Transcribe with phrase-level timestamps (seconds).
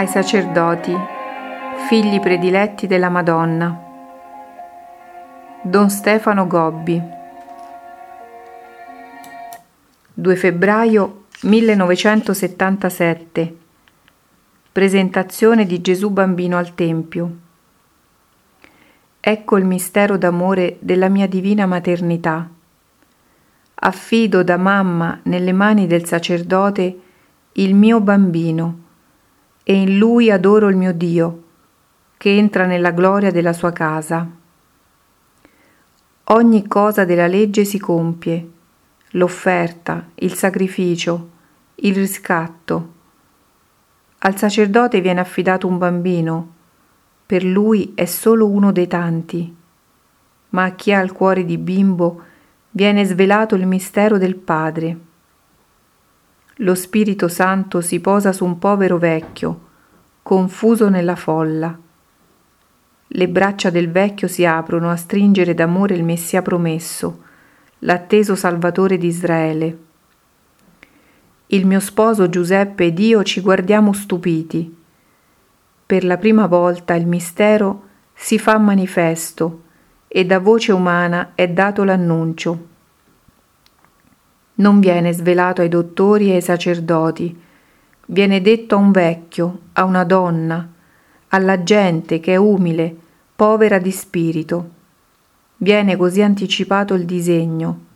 [0.00, 0.96] ai sacerdoti,
[1.86, 3.78] figli prediletti della Madonna.
[5.60, 6.98] Don Stefano Gobbi
[10.14, 13.56] 2 febbraio 1977
[14.72, 17.36] Presentazione di Gesù bambino al Tempio
[19.20, 22.48] Ecco il mistero d'amore della mia divina maternità.
[23.74, 27.00] Affido da mamma nelle mani del sacerdote
[27.52, 28.88] il mio bambino
[29.70, 31.42] e in lui adoro il mio Dio,
[32.16, 34.28] che entra nella gloria della sua casa.
[36.24, 38.50] Ogni cosa della legge si compie,
[39.10, 41.30] l'offerta, il sacrificio,
[41.76, 42.92] il riscatto.
[44.18, 46.52] Al sacerdote viene affidato un bambino,
[47.24, 49.54] per lui è solo uno dei tanti,
[50.48, 52.22] ma a chi ha il cuore di bimbo
[52.70, 55.09] viene svelato il mistero del Padre
[56.62, 59.68] lo Spirito Santo si posa su un povero vecchio,
[60.22, 61.76] confuso nella folla.
[63.06, 67.22] Le braccia del vecchio si aprono a stringere d'amore il Messia promesso,
[67.80, 69.78] l'atteso Salvatore di Israele.
[71.46, 74.76] Il mio sposo Giuseppe ed io ci guardiamo stupiti.
[75.86, 79.62] Per la prima volta il mistero si fa manifesto
[80.06, 82.68] e da voce umana è dato l'annuncio
[84.60, 87.38] non viene svelato ai dottori e ai sacerdoti,
[88.06, 90.68] viene detto a un vecchio, a una donna,
[91.28, 92.94] alla gente che è umile,
[93.34, 94.70] povera di spirito.
[95.56, 97.86] Viene così anticipato il disegno.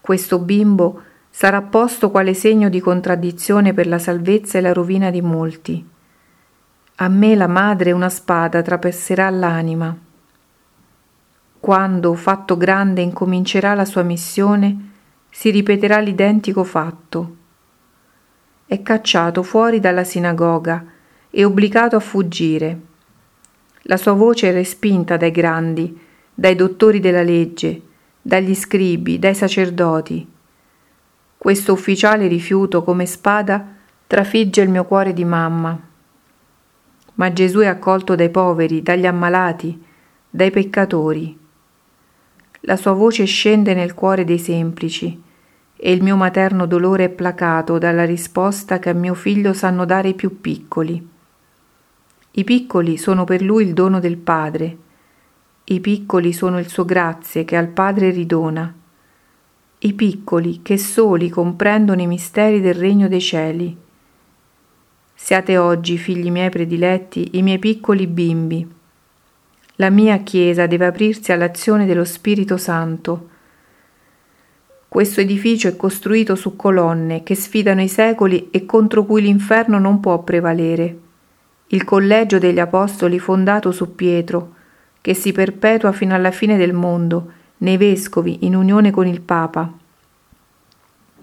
[0.00, 5.22] Questo bimbo sarà posto quale segno di contraddizione per la salvezza e la rovina di
[5.22, 5.88] molti.
[6.96, 9.96] A me la madre una spada trapesserà l'anima.
[11.58, 14.89] Quando, fatto grande, incomincerà la sua missione,
[15.30, 17.36] si ripeterà l'identico fatto.
[18.66, 20.84] È cacciato fuori dalla sinagoga
[21.30, 22.80] e obbligato a fuggire.
[23.82, 25.98] La sua voce è respinta dai grandi,
[26.34, 27.80] dai dottori della legge,
[28.20, 30.28] dagli scribi, dai sacerdoti.
[31.38, 33.66] Questo ufficiale rifiuto come spada
[34.06, 35.80] trafigge il mio cuore di mamma.
[37.14, 39.82] Ma Gesù è accolto dai poveri, dagli ammalati,
[40.28, 41.39] dai peccatori.
[42.60, 45.20] La sua voce scende nel cuore dei semplici
[45.76, 50.08] e il mio materno dolore è placato dalla risposta che a mio figlio sanno dare
[50.08, 51.08] i più piccoli.
[52.32, 54.76] I piccoli sono per lui il dono del Padre,
[55.64, 58.74] i piccoli sono il suo grazie che al Padre ridona,
[59.78, 63.76] i piccoli che soli comprendono i misteri del regno dei cieli.
[65.14, 68.79] Siate oggi, figli miei prediletti, i miei piccoli bimbi.
[69.80, 73.28] La mia Chiesa deve aprirsi all'azione dello Spirito Santo.
[74.86, 79.98] Questo edificio è costruito su colonne che sfidano i secoli e contro cui l'inferno non
[80.00, 80.98] può prevalere.
[81.68, 84.52] Il collegio degli Apostoli fondato su Pietro,
[85.00, 89.72] che si perpetua fino alla fine del mondo, nei vescovi in unione con il Papa.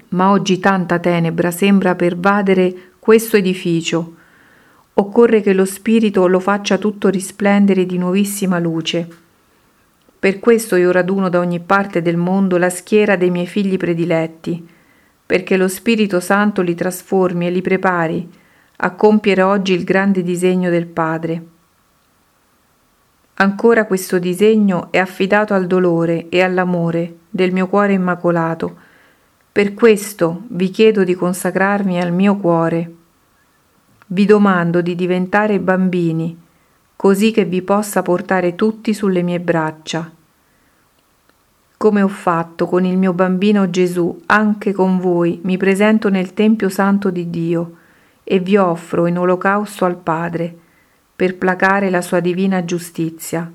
[0.09, 4.15] Ma oggi tanta tenebra sembra pervadere questo edificio
[4.99, 9.07] occorre che lo Spirito lo faccia tutto risplendere di nuovissima luce.
[10.19, 14.67] Per questo io raduno da ogni parte del mondo la schiera dei miei figli prediletti,
[15.23, 18.27] perché lo Spirito Santo li trasformi e li prepari
[18.77, 21.45] a compiere oggi il grande disegno del Padre.
[23.35, 28.75] Ancora questo disegno è affidato al dolore e all'amore del mio cuore immacolato.
[29.51, 32.96] Per questo vi chiedo di consacrarmi al mio cuore
[34.09, 36.37] vi domando di diventare bambini,
[36.95, 40.09] così che vi possa portare tutti sulle mie braccia.
[41.75, 46.69] Come ho fatto con il mio bambino Gesù, anche con voi mi presento nel Tempio
[46.69, 47.75] Santo di Dio
[48.23, 50.55] e vi offro in olocausto al Padre,
[51.15, 53.51] per placare la sua divina giustizia.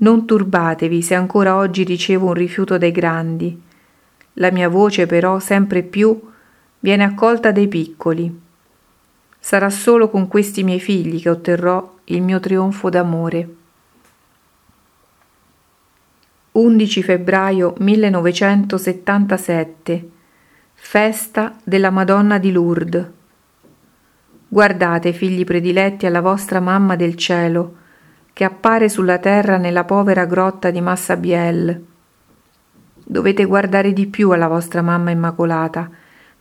[0.00, 3.62] Non turbatevi se ancora oggi ricevo un rifiuto dai grandi.
[4.34, 6.20] La mia voce però sempre più
[6.80, 8.46] viene accolta dai piccoli
[9.48, 13.48] Sarà solo con questi miei figli che otterrò il mio trionfo d'amore.
[16.52, 20.10] 11 febbraio 1977
[20.74, 23.06] Festa della Madonna di Lourdes.
[24.48, 27.76] Guardate, figli prediletti, alla vostra mamma del cielo,
[28.34, 31.82] che appare sulla terra nella povera grotta di Massabielle.
[33.02, 35.88] Dovete guardare di più alla vostra mamma immacolata,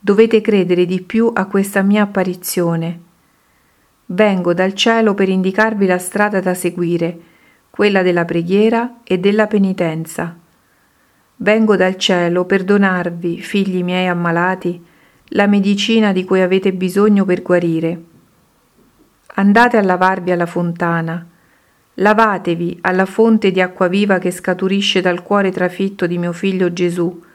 [0.08, 3.00] Dovete credere di più a questa mia apparizione.
[4.06, 7.20] Vengo dal cielo per indicarvi la strada da seguire,
[7.70, 10.34] quella della preghiera e della penitenza.
[11.36, 14.82] Vengo dal cielo per donarvi, figli miei ammalati,
[15.32, 18.02] la medicina di cui avete bisogno per guarire.
[19.34, 21.28] andate a lavarvi alla fontana,
[21.96, 27.26] lavatevi alla fonte di acqua viva che scaturisce dal cuore trafitto di mio figlio Gesù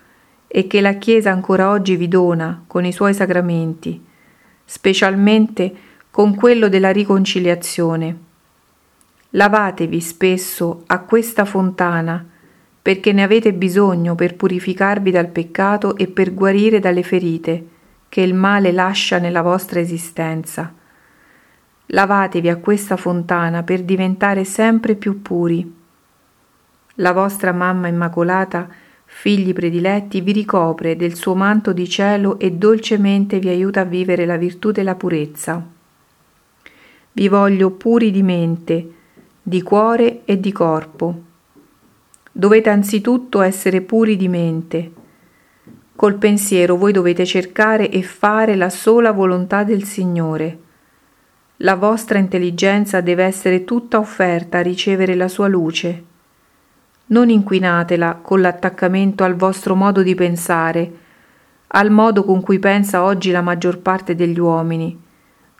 [0.55, 4.05] e che la Chiesa ancora oggi vi dona con i suoi sacramenti,
[4.67, 5.75] specialmente
[6.11, 8.19] con quello della riconciliazione.
[9.31, 12.23] Lavatevi spesso a questa fontana
[12.83, 17.69] perché ne avete bisogno per purificarvi dal peccato e per guarire dalle ferite
[18.11, 20.71] che il male lascia nella vostra esistenza.
[21.87, 25.81] Lavatevi a questa fontana per diventare sempre più puri.
[26.97, 28.69] La vostra mamma immacolata
[29.15, 34.25] figli prediletti, vi ricopre del suo manto di cielo e dolcemente vi aiuta a vivere
[34.27, 35.65] la virtù della purezza.
[37.13, 38.91] Vi voglio puri di mente,
[39.41, 41.23] di cuore e di corpo.
[42.33, 44.93] Dovete anzitutto essere puri di mente.
[45.95, 50.59] Col pensiero voi dovete cercare e fare la sola volontà del Signore.
[51.59, 56.11] La vostra intelligenza deve essere tutta offerta a ricevere la sua luce
[57.07, 60.93] non inquinatela con l'attaccamento al vostro modo di pensare,
[61.69, 64.99] al modo con cui pensa oggi la maggior parte degli uomini.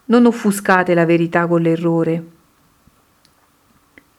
[0.05, 2.23] Non offuscate la verità con l'errore.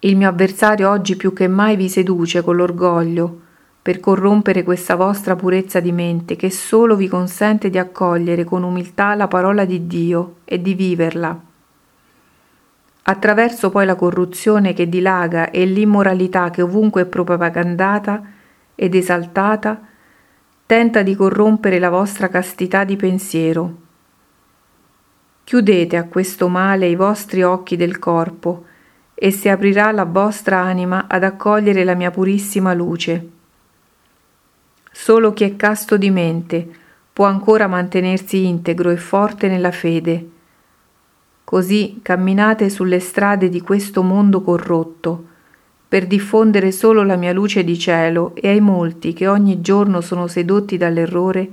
[0.00, 3.41] Il mio avversario oggi più che mai vi seduce con l'orgoglio
[3.81, 9.15] per corrompere questa vostra purezza di mente che solo vi consente di accogliere con umiltà
[9.15, 11.53] la parola di Dio e di viverla
[13.06, 18.22] attraverso poi la corruzione che dilaga e l'immoralità che ovunque è propagandata
[18.74, 19.80] ed esaltata,
[20.66, 23.82] tenta di corrompere la vostra castità di pensiero.
[25.44, 28.64] Chiudete a questo male i vostri occhi del corpo
[29.14, 33.28] e si aprirà la vostra anima ad accogliere la mia purissima luce.
[34.90, 36.68] Solo chi è casto di mente
[37.12, 40.30] può ancora mantenersi integro e forte nella fede
[41.54, 45.24] Così camminate sulle strade di questo mondo corrotto,
[45.86, 50.26] per diffondere solo la mia luce di cielo e ai molti che ogni giorno sono
[50.26, 51.48] sedotti dall'errore,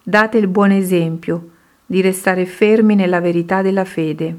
[0.00, 1.48] date il buon esempio
[1.84, 4.38] di restare fermi nella verità della fede.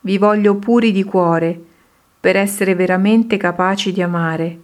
[0.00, 1.62] Vi voglio puri di cuore
[2.18, 4.60] per essere veramente capaci di amare.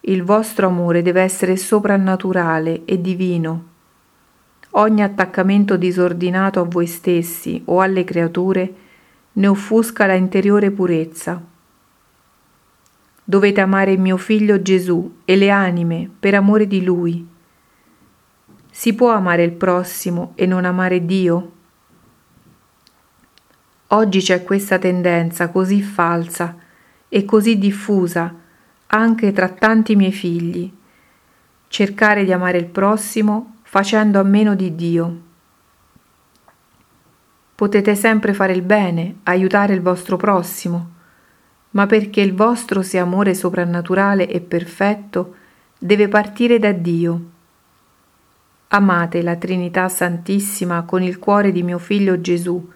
[0.00, 3.69] Il vostro amore deve essere soprannaturale e divino
[4.72, 8.74] Ogni attaccamento disordinato a voi stessi o alle creature
[9.32, 11.42] ne offusca la interiore purezza.
[13.24, 17.26] Dovete amare mio figlio Gesù e le anime per amore di Lui.
[18.70, 21.52] Si può amare il prossimo e non amare Dio?
[23.88, 26.56] Oggi c'è questa tendenza così falsa
[27.08, 28.32] e così diffusa
[28.86, 30.72] anche tra tanti miei figli.
[31.66, 35.20] Cercare di amare il prossimo facendo a meno di Dio.
[37.54, 40.90] Potete sempre fare il bene, aiutare il vostro prossimo,
[41.70, 45.36] ma perché il vostro sia amore soprannaturale e perfetto,
[45.78, 47.20] deve partire da Dio.
[48.66, 52.68] Amate la Trinità Santissima con il cuore di mio Figlio Gesù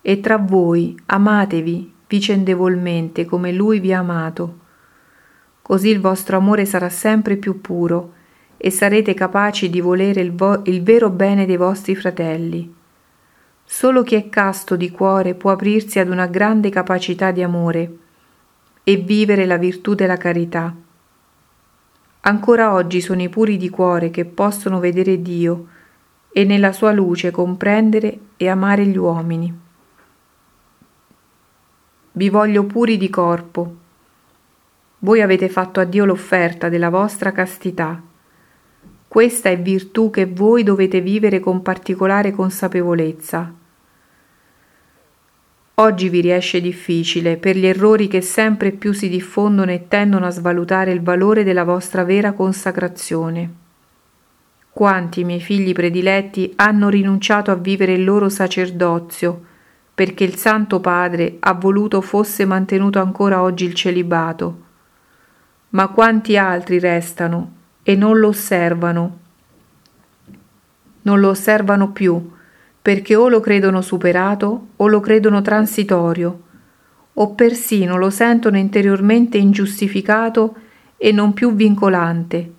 [0.00, 4.58] e tra voi amatevi vicendevolmente come Lui vi ha amato.
[5.62, 8.14] Così il vostro amore sarà sempre più puro
[8.64, 12.72] e sarete capaci di volere il, vo- il vero bene dei vostri fratelli.
[13.64, 17.96] Solo chi è casto di cuore può aprirsi ad una grande capacità di amore
[18.84, 20.72] e vivere la virtù della carità.
[22.20, 25.66] Ancora oggi sono i puri di cuore che possono vedere Dio
[26.30, 29.60] e nella sua luce comprendere e amare gli uomini.
[32.12, 33.76] Vi voglio puri di corpo.
[35.00, 38.10] Voi avete fatto a Dio l'offerta della vostra castità
[39.12, 43.52] questa è virtù che voi dovete vivere con particolare consapevolezza.
[45.74, 50.30] Oggi vi riesce difficile per gli errori che sempre più si diffondono e tendono a
[50.30, 53.52] svalutare il valore della vostra vera consacrazione.
[54.70, 59.44] Quanti miei figli prediletti hanno rinunciato a vivere il loro sacerdozio
[59.92, 64.60] perché il Santo Padre ha voluto fosse mantenuto ancora oggi il celibato.
[65.68, 69.18] Ma quanti altri restano e non lo osservano.
[71.02, 72.30] Non lo osservano più
[72.80, 76.40] perché o lo credono superato o lo credono transitorio
[77.14, 80.54] o persino lo sentono interiormente ingiustificato
[80.96, 82.52] e non più vincolante.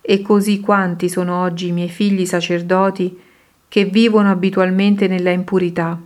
[0.00, 3.20] E così quanti sono oggi i miei figli sacerdoti
[3.68, 5.98] che vivono abitualmente nella impurità.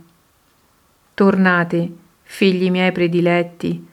[1.13, 1.91] Tornate,
[2.21, 3.86] figli miei prediletti,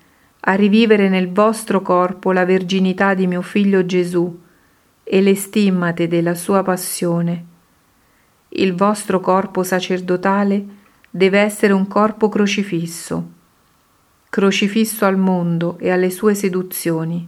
[0.46, 4.40] a rivivere nel vostro corpo la verginità di mio figlio Gesù
[5.02, 7.44] e le stimmate della sua passione.
[8.48, 10.64] Il vostro corpo sacerdotale
[11.08, 13.30] deve essere un corpo crocifisso,
[14.28, 17.26] crocifisso al mondo e alle sue seduzioni.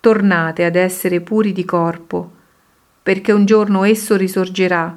[0.00, 2.32] Tornate ad essere puri di corpo,
[3.02, 4.96] perché un giorno esso risorgerà,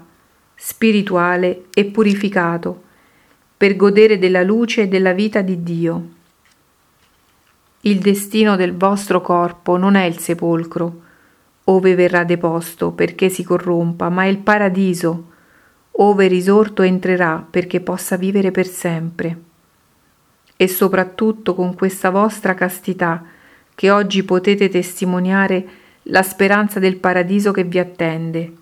[0.55, 2.83] spirituale e purificato,
[3.55, 6.19] per godere della luce e della vita di Dio.
[7.83, 11.01] Il destino del vostro corpo non è il sepolcro,
[11.63, 15.29] ove verrà deposto perché si corrompa, ma è il paradiso,
[15.93, 19.41] ove risorto entrerà perché possa vivere per sempre.
[20.55, 23.23] E soprattutto con questa vostra castità,
[23.73, 25.67] che oggi potete testimoniare
[26.03, 28.53] la speranza del paradiso che vi attende.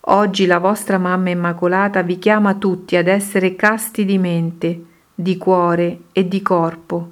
[0.00, 4.82] Oggi la vostra mamma immacolata vi chiama tutti ad essere casti di mente,
[5.14, 7.10] di cuore e di corpo,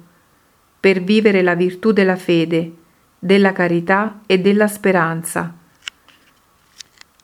[0.83, 2.73] per vivere la virtù della fede,
[3.17, 5.61] della carità e della speranza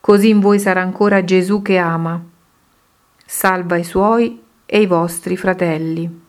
[0.09, 2.19] così in voi sarà ancora Gesù che ama,
[3.23, 6.28] salva i suoi e i vostri fratelli.